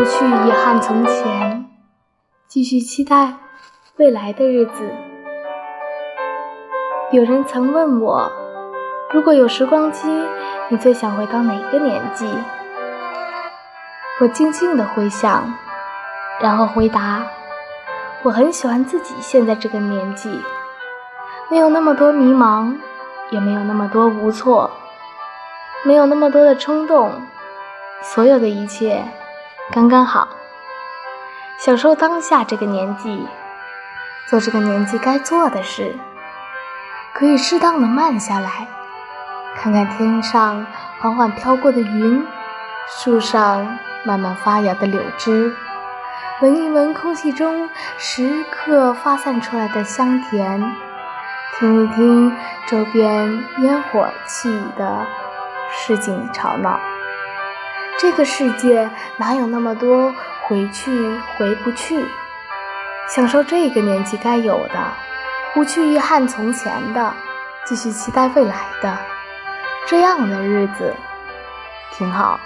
[0.00, 1.66] 不去遗憾从前，
[2.48, 3.34] 继续期待
[3.98, 4.90] 未来的日子。
[7.10, 8.32] 有人曾问我，
[9.12, 10.08] 如果有时光机，
[10.70, 12.26] 你最想回到哪个年纪？
[14.22, 15.52] 我静静的回想，
[16.40, 17.22] 然后回答：
[18.22, 20.30] 我很喜欢自己现在这个年纪，
[21.50, 22.74] 没有那么多迷茫，
[23.28, 24.70] 也没有那么多无措，
[25.82, 27.12] 没有那么多的冲动，
[28.00, 29.04] 所有的一切
[29.72, 30.28] 刚刚好。
[31.58, 33.26] 享受当下这个年纪，
[34.28, 35.94] 做这个年纪该做的事，
[37.12, 38.66] 可以适当的慢下来，
[39.56, 40.66] 看看天上
[40.98, 42.26] 缓缓飘过的云，
[42.88, 43.78] 树上。
[44.02, 45.54] 慢慢发芽的柳枝，
[46.40, 47.68] 闻一闻空气中
[47.98, 50.74] 时刻发散出来的香甜，
[51.58, 52.34] 听一听
[52.66, 55.06] 周边烟火气的
[55.70, 56.80] 市井吵闹。
[57.98, 60.14] 这个世界哪有那么多
[60.46, 62.04] 回去回不去？
[63.08, 64.74] 享受这个年纪该有的，
[65.52, 67.12] 不去遗憾从前的，
[67.66, 68.96] 继续期待未来的，
[69.86, 70.94] 这样的日子
[71.92, 72.38] 挺好。